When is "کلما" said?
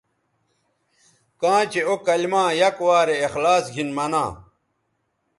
2.05-2.43